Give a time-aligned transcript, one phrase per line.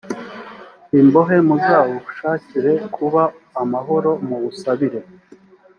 [0.99, 3.23] imbohe muzawushakire kuba
[3.61, 4.99] amahoro muwusabire